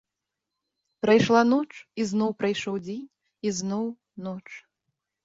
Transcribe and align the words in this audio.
Прайшла 1.05 1.41
ноч, 1.51 1.67
і 2.03 2.05
зноў 2.11 2.31
прайшоў 2.39 2.75
дзень, 2.87 3.05
і 3.49 3.53
зноў 3.59 3.85
ноч. 4.31 4.47